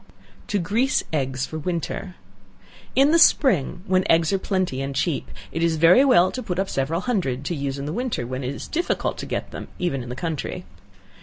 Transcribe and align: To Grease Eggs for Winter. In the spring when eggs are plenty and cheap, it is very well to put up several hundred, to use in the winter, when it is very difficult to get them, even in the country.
To 0.47 0.57
Grease 0.57 1.03
Eggs 1.13 1.45
for 1.45 1.59
Winter. 1.59 2.15
In 2.95 3.11
the 3.11 3.19
spring 3.19 3.83
when 3.85 4.03
eggs 4.09 4.33
are 4.33 4.39
plenty 4.39 4.81
and 4.81 4.95
cheap, 4.95 5.29
it 5.51 5.61
is 5.61 5.75
very 5.75 6.03
well 6.03 6.31
to 6.31 6.41
put 6.41 6.57
up 6.57 6.69
several 6.69 7.01
hundred, 7.01 7.45
to 7.45 7.55
use 7.55 7.77
in 7.77 7.85
the 7.85 7.93
winter, 7.93 8.25
when 8.25 8.43
it 8.43 8.55
is 8.55 8.65
very 8.65 8.71
difficult 8.81 9.19
to 9.19 9.27
get 9.27 9.51
them, 9.51 9.67
even 9.77 10.01
in 10.01 10.09
the 10.09 10.15
country. 10.15 10.65